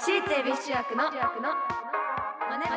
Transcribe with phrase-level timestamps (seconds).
[0.00, 2.72] 私立恵比寿中学のマネブ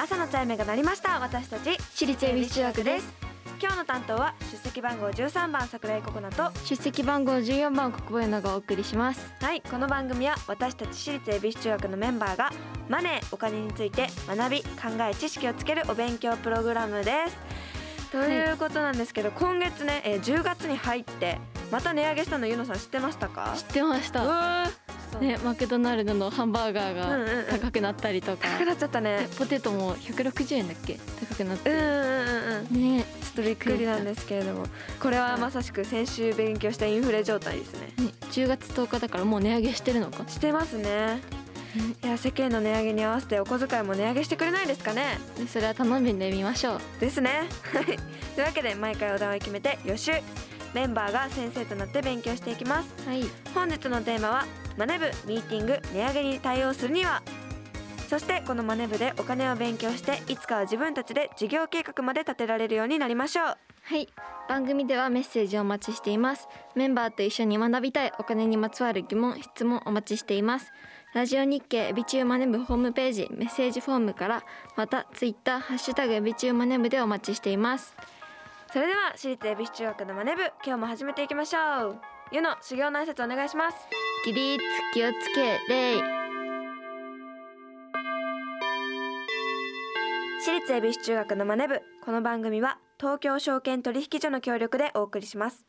[0.00, 1.18] 朝のチャイムが鳴りました。
[1.18, 3.12] 私たち私立恵比寿中学です。
[3.60, 9.32] 今日の担当は出席番号13番桜井ココナと出席番号14番国母ながお送りします。
[9.40, 12.52] はいこの番組は私たち私立恵比寿中学のメンバーが
[12.88, 14.68] マネーお金について学び考
[15.10, 17.36] え知識をつけるお勉強プログラムです。
[18.12, 21.38] ということなんですけど、今月ね、えー、10月に入って
[21.70, 23.54] また値上げしたのゆのさん知ってましたか？
[23.56, 24.70] 知ってましうた
[25.20, 29.18] ねマクドナルドのハンバーガうんうんうんーが高くなったりとか、高くなっちゃったね。
[29.20, 30.98] でポテトも160円だっけ？
[31.28, 32.96] 高くなってうんうんうんうん。
[32.98, 33.04] ね。
[33.04, 34.66] ちょっとびっくりなんですけれども。
[35.00, 37.92] これはまさしく先週勉強したインフレ状態ですね。
[37.98, 40.24] ね10月10日だからもう値上げしてるのか？
[40.28, 41.20] してますね。
[42.02, 45.18] いや世間の値上げに合わせてお小遣いも値上げしてくれないですかね？
[45.38, 46.80] ねそれは頼んでみましょう。
[47.00, 47.44] ですね。
[47.72, 47.84] はい。
[47.86, 47.96] とい
[48.42, 50.12] うわけで毎回お題を決めて予習
[50.74, 53.08] メンバーが先生となって勉強していきます。
[53.08, 53.24] はい。
[53.54, 54.44] 本日のテーマは
[54.76, 57.22] マネ部ミーティング値上げに対応するには。
[58.08, 63.46] そしてこのマネ部でお金を勉強していつかは自分たちで事業計画まで立てられるようになりましょう。
[63.82, 64.08] はい。
[64.48, 66.48] 番組ではメッセージをお待ちしています。
[66.74, 70.72] メンバーと一緒に学びたいお金にまつわる疑問質問お待ちしています。
[71.16, 74.44] ラジオ日経エビチューマネブホームページメッセージフォームから
[74.76, 77.96] またツイッターハッシュタグエビチューマネブでお待ちしています
[78.72, 82.00] それでは私立恵比寿中学のマネ部今日も始めていきましょう。
[82.32, 83.76] ゆの修行の挨拶お願いします。
[84.24, 84.58] 起立
[84.92, 85.96] 気をつけ礼。
[90.40, 95.64] 私立恵比寿中学のマネ部この番組は東京証券取引所の協力でお送りします。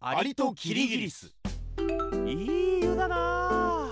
[0.00, 1.34] アリとキリギリス
[2.26, 3.88] いい湯だな。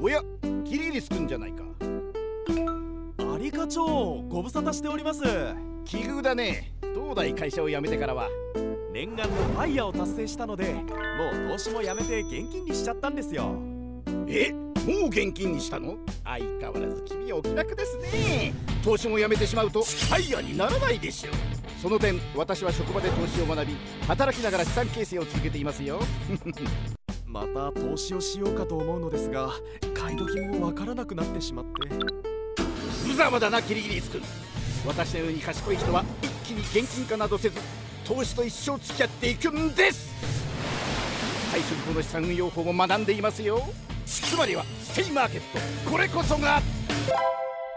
[0.00, 0.22] おや
[0.64, 1.64] キリギリスくんじゃないか。
[3.34, 3.84] アリ課長
[4.28, 5.22] ご無沙汰しております
[5.86, 6.72] 奇遇だね。
[6.94, 8.28] 東大会社を辞めてからは。
[8.92, 13.54] 念願のファイヤーを達成したのでもう投資もやめて現金にしちゃったんですよ。
[14.26, 14.52] え？
[14.52, 15.96] もう現金にしたの？
[16.24, 18.52] 相変わらず君はお気楽ですね。
[18.82, 21.30] 投資も辞めてしまうとファイヤーにならないでしょ。
[21.30, 21.34] う
[21.80, 23.76] その点私は職場で投資を学び
[24.08, 26.00] 働きながら資産形成を続けていますよ。
[27.26, 29.50] また投資をしようかと思うのですが
[29.94, 31.72] 買い時もわからなくなってしまって。
[33.06, 34.22] 無様だなキリギリスくん
[34.86, 37.60] 私のように賢い人は一気に現金化などせず
[38.04, 40.14] 投資と一生付き合っていくんです。
[41.52, 43.62] 退職後の資産運用法も学んでいますよ。
[44.06, 45.40] つまりはステイマーケッ
[45.84, 45.90] ト。
[45.90, 46.60] これこそが。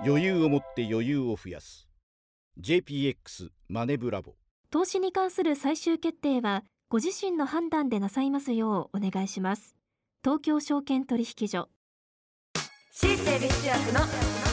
[0.05, 1.87] 余裕を持って余裕を増やす。
[2.61, 4.35] JPX マネブラボ。
[4.69, 9.75] 投資に関する最終決定はご自身の判断でなさいますようお願いします。
[10.23, 11.69] 東京証券取引所。
[12.91, 14.48] 私立恵比寿中学の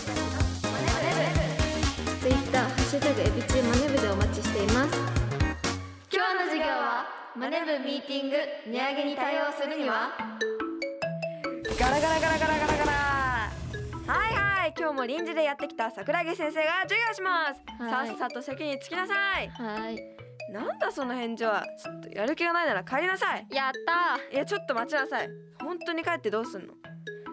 [2.27, 4.91] ツイッターハッシュタグエビチューマネブでお待ちしています。
[4.91, 4.97] 部
[6.11, 7.07] 今日の授業は
[7.37, 10.11] マネ部ミーティング値上げに対応するには？
[11.79, 12.93] ガラガラガラガラガラガラ。
[12.93, 14.75] はいはい。
[14.77, 18.09] 今日も臨時でやってきた桜木先生が授業します、はい。
[18.09, 19.49] さっさと席に着きなさい。
[19.51, 20.03] はい。
[20.53, 21.65] なんだその返事は。
[21.81, 23.47] ちょっとやる気がないなら帰りなさい。
[23.55, 25.29] やったいやちょっと待ちなさい。
[25.63, 26.75] 本当に帰ってどうすんの？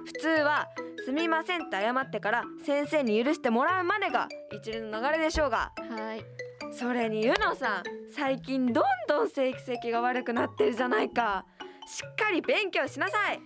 [0.06, 0.68] 普通は
[1.06, 5.72] すみませんって謝ってから先生に許してもらうまでが一連の流れでしょうが。
[5.78, 6.24] はい。
[6.72, 7.84] それにゆのさん
[8.16, 11.46] 最近どんどん成績が悪くなってるじゃないか。
[11.86, 13.40] しっかり勉強しなさい。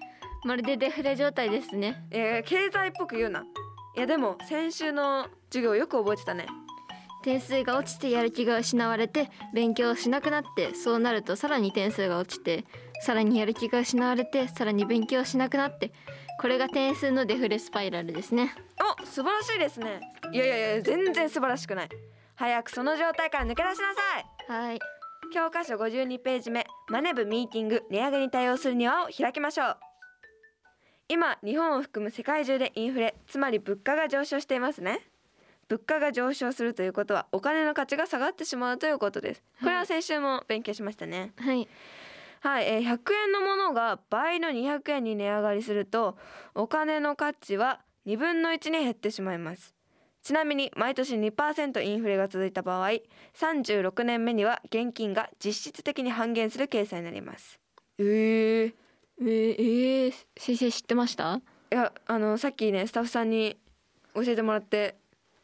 [0.46, 2.06] まるでデフレ状態ですね。
[2.12, 3.44] えー、経済っぽく言うな。
[3.96, 6.46] いやでも先週の授業よく覚えてたね。
[7.24, 12.64] 点数が落ちてやる気が失われて勉強しなくなってそうなるとさらに点数が落ちて
[13.02, 15.92] さらにやる気が失われてさらに勉強しなくなって
[16.40, 18.54] これが点数のデフレスパイラルですね。
[19.02, 20.00] お素晴らしいですね。
[20.32, 21.90] いやいやいや全然素晴らしくない。
[22.36, 23.94] 早くその状態から抜け出しな
[24.54, 24.68] さい。
[24.68, 24.80] はい。
[25.34, 29.78] 教科書52ページ目マネ部ミーティング値上げに対応するにはを開きましょう。
[31.10, 35.00] 今日本を含む世界中でインフレつまり物価が上昇していますね。
[35.70, 39.44] 物価が上昇するということはお金の価値が下がってしまうということです。
[39.62, 41.34] これは先週も勉強しましたね。
[41.38, 41.68] はい
[42.48, 46.16] はい、えー、100円のものが倍の200円に値上がりすると
[46.56, 49.76] お金の価値は2分の1に減ってしまいます。
[50.24, 52.92] ちなみに毎年2%インフレが続いた場合
[53.38, 57.60] 36年目には現金が実質的に半減する計算になります。
[58.00, 58.74] えー、
[59.20, 61.42] えー、えー、先生知ってました？
[61.70, 63.58] いやあのさっきねスタッフさんに
[64.16, 64.96] 教えてもらって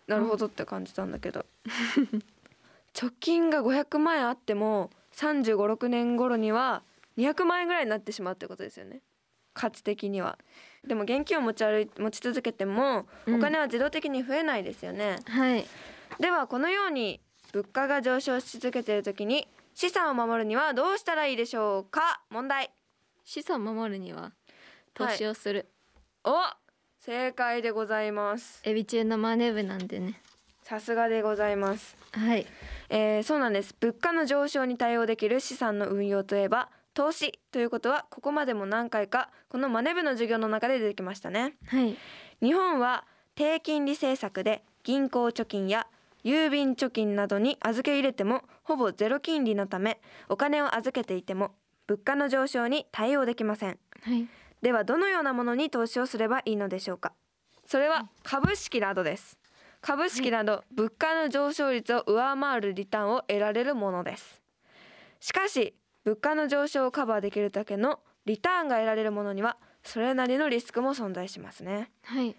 [0.07, 1.45] なるほどって感じたんだけど。
[2.95, 6.81] 貯金が500万円あっても3 5 6年頃には
[7.17, 9.01] 200万円ぐらいになってしまうってことですよね。
[9.53, 10.39] 価値的には。
[10.85, 13.35] でも現金を持ち歩い持ち続けてもうん。
[13.35, 15.65] お金は自動的に増えないですよね、はい。
[16.19, 17.21] ではこのように
[17.53, 22.21] 物価が上昇し続けている時に資産を守るにはどうしたらいいでしょうか？
[22.29, 22.71] 問題。
[23.23, 24.33] 資産守るには
[24.93, 25.67] 投資をする、
[26.23, 26.35] お
[26.99, 28.61] 正解でございます。
[28.63, 30.21] エビ中のマネ部なんでね。
[30.61, 31.95] さすがでございます。
[32.11, 32.45] はい。
[32.89, 33.75] えーそうなんです。
[33.79, 41.55] 物価の上昇に対応できる資産の運用といえば投資ということはここまでも何回かこのマネ部の授業の中で出てきましたね。
[41.67, 41.97] はい。
[42.41, 43.05] 日本は
[43.35, 45.87] 低金利政策で銀行貯金や
[46.23, 49.99] 郵便貯金などに預け入れてもほぼゼロ金利のため
[50.29, 51.51] お金を預けていても
[51.87, 53.79] 物価の上昇に対応できません。
[54.01, 54.27] はい。
[54.61, 57.13] ではどのようなものに投資をすればいいのでしょうか。
[57.65, 59.37] それは株式などです。
[59.81, 64.41] 株式など物価の上昇率を上回るリターンを得られるものです。
[65.19, 65.75] しかし
[66.05, 71.91] 物価の上昇をカバーできるだけのリターンが得られるものにはそれなりのリスクも存在しますね。
[72.03, 72.35] はい。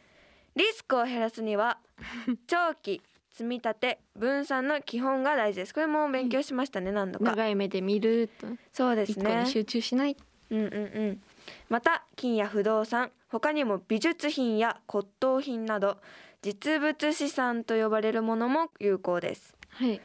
[0.56, 1.78] リスクを減らすには
[2.46, 3.02] 長期
[3.32, 5.74] 積み立て分散の基本が大事です。
[5.74, 7.24] これも勉強しましたね何度か。
[7.24, 9.24] 長い目で見るとそうですね。
[9.24, 10.16] 一個に集中しない。
[10.50, 10.68] うんうんう
[11.12, 11.22] ん。
[11.68, 15.98] また金や不動産他にも美術品や骨董品など
[16.42, 19.56] 実物資産と呼ばれるものも有効です。
[19.70, 20.00] はい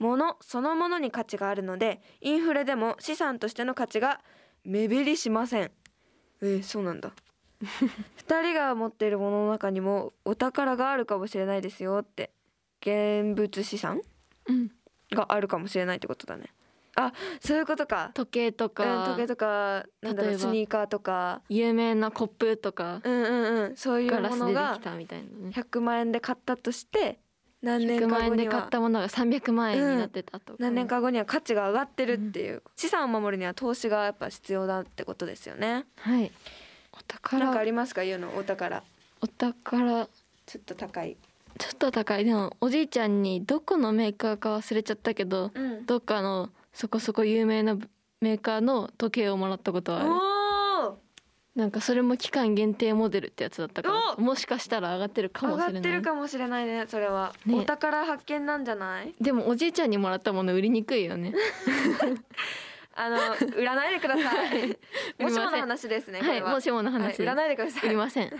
[0.00, 4.20] 物そのものに価値があるのでインフレでも資産としての価値が
[4.64, 5.70] 目減りしません。
[6.42, 7.12] えー、そうなんだ。
[8.16, 12.30] 二人が持っているものの中にもお宝があるかもしれないですよって
[12.80, 14.00] 現物資産
[14.46, 14.70] うん。
[15.12, 16.46] があるかもしれないってことだね。
[16.96, 18.10] あそういうことか。
[18.14, 21.42] 時計とうん、か、時計とかなんだろうスニーカーとか。
[21.48, 25.50] 有名なコップとかうんうんうんそういうものがきたみたいなね。
[25.50, 27.18] 100万円で買ったとして
[27.62, 35.84] 何年100か万円で後には買ったものが300万円になってたとか、何年か後には価値が上がってるっていう、資産を守るには投資がやっぱ必要だってことですよね。
[35.96, 36.32] はい。
[36.92, 38.82] おなん宝かありますか言うのお宝。
[39.20, 40.08] お宝。
[40.46, 41.16] ちょっと高い。
[41.58, 42.24] ちょっと高い。
[42.24, 45.86] でもおじいちゃんにどこのメーカーか忘れちゃったけどうん。
[45.86, 47.76] どっかのそこそこ有名な
[48.20, 50.10] メーカーの時計をもらったことはある。
[50.12, 50.39] お
[51.56, 55.68] なんかそれも期間限定モデルってやつだったからおもしかしたら上がってるかもしれない。
[55.68, 57.54] 上がってるかもしれないねそれは、ね。
[57.56, 59.14] お宝発見なんじゃない？
[59.20, 61.34] でもおじいちゃんにもらったもの売りにくいよね。
[62.94, 63.16] あの
[63.56, 64.78] 売らないでください。
[65.22, 66.34] もしもの話ですねはは。
[66.36, 67.86] いもしものはい話、売らないでください。
[67.86, 68.30] 売りません。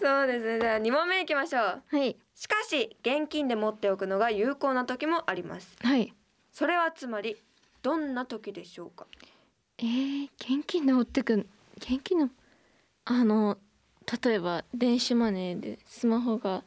[0.00, 0.58] そうですね。
[0.60, 1.82] じゃあ2問目いきましょう。
[1.88, 2.16] はい。
[2.34, 5.76] しかし現金で持っておくのが有効な時もあります。
[5.82, 6.14] はい。
[6.52, 7.36] それはつまり
[7.82, 9.06] どんな時でしょうか？
[9.82, 11.46] えー、現金で持ってく
[11.78, 12.28] 現金の
[13.06, 13.56] あの
[14.24, 16.64] 例えば電子マネーでスマホが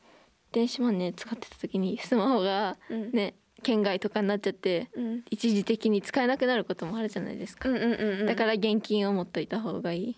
[0.52, 3.12] 電子マネー使ってた時にスマホがうん。
[3.12, 5.24] ね県外とかになっちゃってうん。
[5.30, 8.26] 一時的に使えなくなることもあるじゃないですか、うんうんうんうん。
[8.26, 10.18] だから現金を持っといた方がいい。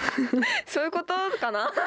[0.66, 1.70] そういうことかな？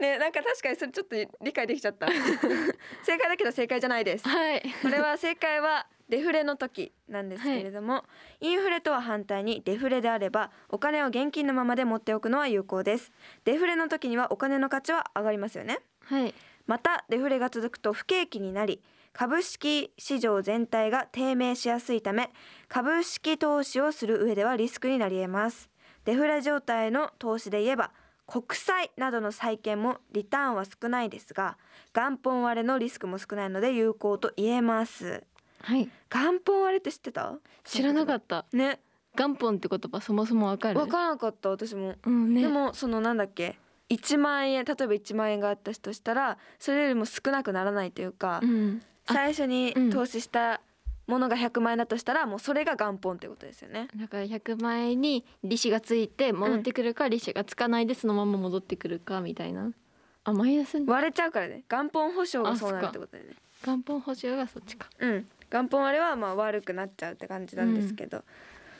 [0.00, 2.08] ねなんか確かにそれちょっと理解できちゃった。
[3.04, 4.28] 正解だけど正解じゃないです。
[4.28, 4.62] はい。
[4.82, 8.04] これは正解はデフレの時なんですけれども、
[8.40, 13.12] インフレとは反対にデフレであればお金を現金のままで持っておくのは有効です。
[13.44, 15.80] デフレの時にはお金の価値は上がりますよね。
[16.04, 16.34] はい。
[16.66, 18.80] またデフレが続くと不景気になり
[19.12, 22.30] 株式市場全体が低迷しやすいため
[22.68, 25.70] 株式投資をする上ではリスクになり得ます。
[26.04, 27.92] デフレ状態の投資で言えば
[28.26, 31.58] 国債などの債券もリターンは少ないですが
[31.92, 35.24] 元本割れのリスクも少ないので有効と言えます
[35.62, 35.88] はい。
[36.10, 37.38] 元本割れって知ってた？
[37.64, 38.44] 知らなかっった。
[38.44, 38.80] たね。
[39.16, 40.78] 元本って言葉そもそもわかる？
[40.78, 41.94] 分からなかった私も。
[42.04, 42.42] うんね。
[42.42, 48.82] でもそのなんだっけ？1万円例えば1万円があったとしたらそれよりも少なくならないというか、うん。
[49.06, 49.90] あ最初にうん。
[49.90, 50.60] 投資した
[51.08, 53.88] ものが100万円だとしたらもうそれが元本ってことですよね。
[53.96, 59.72] だから100万円に利子がついて戻ってくるか、利子がつかないでそのまま戻ってくるかみたいな。
[60.24, 60.86] あマイナスに。
[60.86, 61.64] 割れちゃうからね。
[61.68, 63.34] 元本保証があそうなるってことだよね。
[63.66, 64.88] 元本保証がそっちか。
[65.00, 68.24] うん元本割れはまあ悪くなっちゃうって感じなんですけど、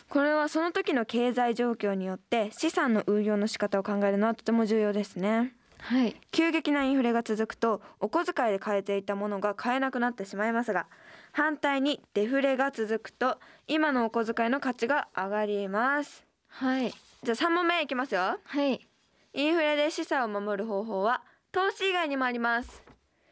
[0.08, 5.54] これはその時の経済状況によって資産の運用の仕方を考えるのはとても重要ですね。
[5.78, 6.16] はい。
[6.30, 10.86] 急激なインフレが続くとお小遣いで買えていたものが買えなくなってしまいますが
[11.32, 13.38] 反対にデフレが続くと
[13.68, 16.24] 今のお小遣いの価値が上がります。
[16.48, 16.90] はい。
[17.22, 18.38] じゃあ3問目いきますよ。
[18.42, 18.86] はい。
[19.34, 22.82] インフレで資産を守る方法は投資以外にもあります。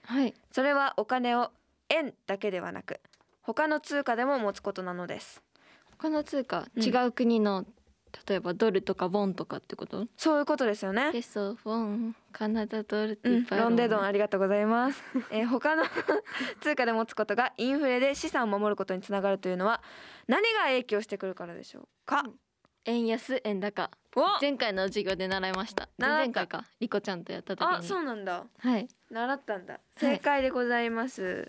[0.05, 0.35] はい。
[0.51, 1.51] それはお金を
[1.89, 3.01] 円だけではなく
[3.43, 5.43] 他の通貨でも持つことなのです。
[5.99, 6.83] 他の通貨、うん。
[6.83, 7.65] 違う国の
[8.27, 10.07] 例えばドルとかボンとかってこと？
[10.17, 11.13] そういうことですよね。
[11.13, 13.83] ペソボンカナダドルってうんいっぱいあるもんね。
[13.83, 15.85] ロンデドンありがとうございます、 えー他の
[16.61, 19.81] 通貨で持つことがインフレで資産を守ることにつながるというのは
[20.27, 22.25] 何が影響してくるからでしょうか、
[22.85, 23.91] 円安円高。
[24.17, 24.41] お！
[24.41, 25.89] 前回の授業で習いました。
[25.97, 26.19] 習った。
[26.19, 26.65] 前々回か。
[26.81, 27.77] リコちゃんとやった時に。
[27.77, 28.45] あそうなんだ。
[28.59, 28.89] はい。
[29.09, 29.75] 習ったんだ。
[29.75, 31.49] い正解でございます、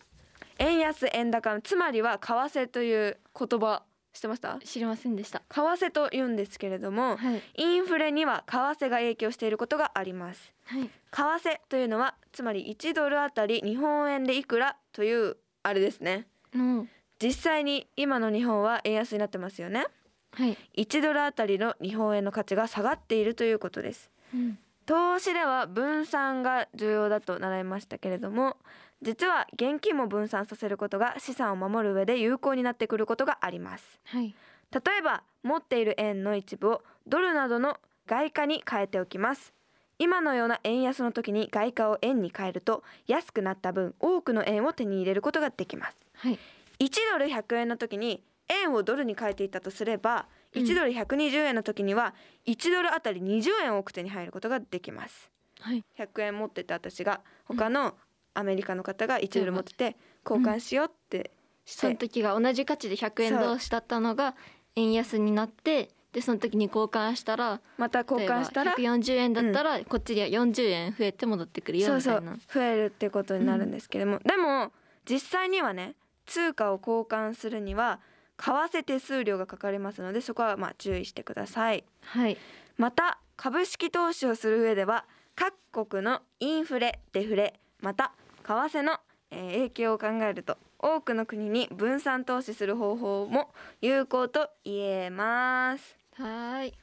[0.62, 4.60] 円安円高つまりは為替という言葉知ってました？
[4.64, 5.42] 知りませんでした。
[5.50, 7.42] 為替と言うんですけれどもはい。
[7.58, 10.54] インフレには為替が影響していることがあります。
[10.66, 10.84] はい。
[10.84, 16.28] 為替というのはつまり1ドルあたり日本円でいくらというあれですね。
[16.54, 16.88] の。
[17.22, 19.86] 実際に今の日本は円安になってますよね。
[20.34, 24.10] はい、1ドルあたりの日本円の価値が下がっているということです。
[24.34, 28.58] うん投資では分散が重要だと習いましたけれども
[29.02, 34.00] 実は現金も分散させることが資産を守る上で有効になってくることがあります。
[34.06, 34.36] はい。
[34.72, 39.54] 例えば持っている円の一部をドルなどの外貨に変えておきます。
[39.98, 45.98] 今のような円安の時に外貨を円に変えると安くなった分多くの円を手に入れることができます。
[46.16, 46.40] はい。
[46.80, 52.14] 1ドル100円の時に円をドルに変えていたとすればうん1ドル120円の時には
[52.46, 55.32] 1ドルあたり20円多く手に入ることができます。
[55.60, 55.84] はい。
[55.98, 57.96] 100円持ってて私が他の
[58.34, 59.96] アメリカの方が1ドル持ってて
[60.30, 61.32] 交換しようって
[61.66, 61.82] して。
[61.82, 64.36] その時が同じ価値で100円同士だったのが
[64.76, 74.72] 円安になってでその時に交換したらまた交換したら例えば140円だったらこっちには40円増えて戻ってくるよみたいうな増えるってことになるんですけども、でも
[75.10, 78.02] 実際にはね通貨を交換するには
[78.42, 81.84] 為替手数料がかかりますのでそこはまあ注意してください。
[82.02, 82.38] はい。
[82.78, 85.06] また株式投資をする上では
[85.36, 95.96] 各国のインフレデフレまた為替のえー影響を考えると多くの国に分散投資する方法も有効と言えます。
[96.16, 96.74] はーい。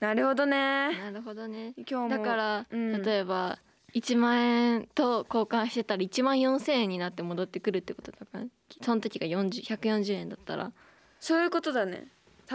[0.00, 0.98] なるほどね。
[0.98, 1.72] なるほどね。
[1.76, 3.02] 今日もだから、うん。
[3.02, 3.58] 例えば
[3.94, 8.44] 1万円と交換してたら1万4千円になって戻ってくるってことだから
[8.82, 10.72] その時が40 140円だったら
[11.26, 12.06] そういうことだね。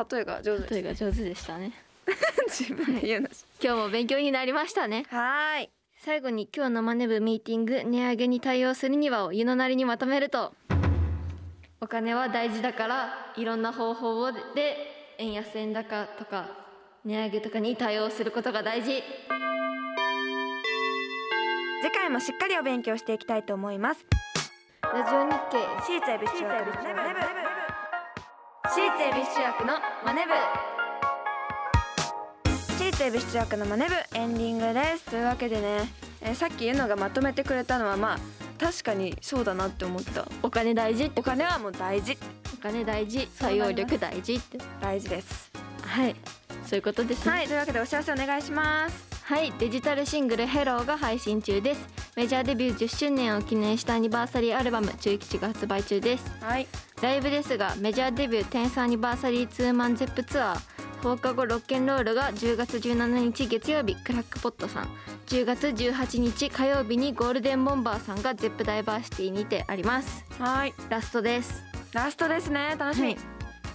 [0.10, 1.74] 例えが上手例えが上手でしたね。
[2.48, 3.28] 自分で言うの。
[3.62, 5.04] 今日も勉強になりましたね。
[5.10, 5.70] はーい。
[5.98, 10.54] 最後に今日のマネ部ミーティング値上げに対応するにはを湯のなりにまとめると。
[11.82, 16.48] お金は大事だからいろんな方法で円安円高とか
[17.04, 19.04] 値上げとかに対応することが大事。
[21.82, 24.06] 次回もしっかりお勉強していきたいと思います。
[24.82, 26.48] ラジオ日経私立恵比寿中。
[26.48, 27.41] 学のマネ部
[28.74, 29.74] 私立恵比寿中学の
[30.06, 30.32] マネ部
[32.78, 35.04] 私立恵比寿中学のマネ部エンディングです。
[35.10, 35.80] というわけでね、
[36.22, 38.20] えーさっきゆのがまとめてくれたのはまあ
[38.58, 40.26] 確かにそうだなって思った。
[40.42, 42.18] お金大事ってお金はもう大事。
[42.54, 43.28] お金大事。
[43.38, 44.58] 対応力大事って。
[44.80, 45.52] 大事です。
[45.86, 46.16] はい。
[46.66, 47.32] そういうことですね。
[47.32, 51.88] はいというわけでお知らせお願いしますはいデジタルシングル「ヘローが配信中です。
[52.16, 56.26] メジャーデビュー10周年を記念したアニバーサリーアルバム「中吉」が発売中です。
[56.42, 56.68] はい。
[57.02, 60.60] ライブですがメジャーデビュー10アニバーサリーツーマンゼップツアー
[61.02, 64.90] 放課後ロッケンロールが10月17日月曜日クラックポットさん。
[65.28, 70.26] 10月18日火曜日にゴールデンボンバーさんがゼップダイバーシティにてあります。
[70.40, 70.74] はい。
[70.90, 71.64] ラストです。
[71.94, 72.76] ラストですね。
[72.78, 73.18] 楽しみ、はい。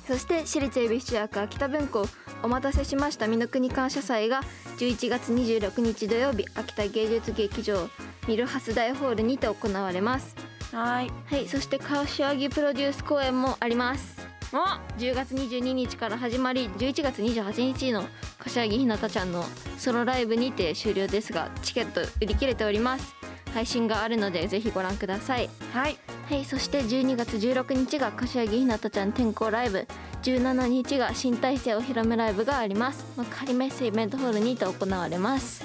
[0.07, 2.07] そして私立恵比寿中学秋田文庫
[2.43, 3.27] お待たせしました。
[3.27, 4.43] 美濃国感謝祭が
[4.79, 7.89] 11月26日土曜日秋田芸術劇場
[8.29, 10.35] ミルハス大ホールにて行われます。
[10.73, 11.11] はい。
[11.27, 14.27] はいそして柏木プロデュース公演もあります。
[14.53, 14.59] お
[14.99, 18.05] ！10月22日から始まり11月28日の
[18.39, 19.45] 柏木ひなたちゃんの
[19.77, 23.13] ソロライブにて終了ですがチケット売り切れております
[23.53, 25.49] 配信があるのでぜひご覧ください。
[25.73, 25.99] はい。
[26.29, 29.87] はいそして12月16日が柏木ひなたちゃん転校ライブ。
[30.23, 33.05] 17日が新体制お披露目ライブがあります。
[33.17, 35.65] 幕張メッセイベントホールにて行われます。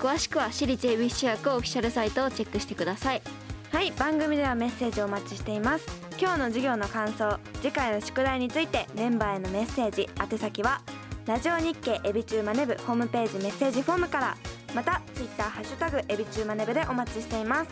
[0.00, 3.22] 詳しくは私立恵比寿中学オフィシャルサイトをチェックしてください。
[3.70, 5.86] はい番組ではメッセージをお待ちしています。
[6.18, 10.08] 今日の授業の感想次回の宿題についてメンバーへのメッセージ。
[10.20, 10.80] 宛先は
[11.26, 14.36] ラジオ日経エビチューマネ部ホームページメッセージフォームから
[14.74, 17.70] またツイッターハッシュタグエビチューマネ部でお待ちしています。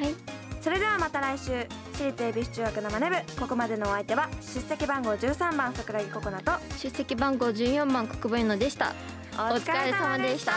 [0.00, 0.14] はい。
[0.60, 8.94] それではまた来週私立恵比寿中学のマネ部ここまでのお相手は出席番号13番桜木ココナと出席番号14番国分のでした。
[9.34, 10.52] お疲れ様でした。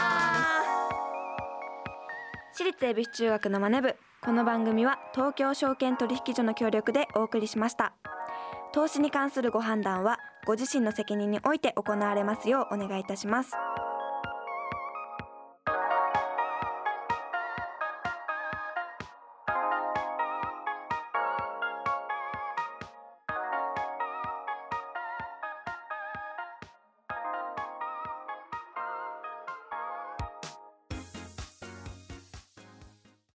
[2.54, 7.94] 私立恵比寿中学のマネ部この番組は東京証券取引所の協力でお送りしました。
[8.72, 13.52] 投資に関するご判断はご自身の責任において行われますようお願いいたします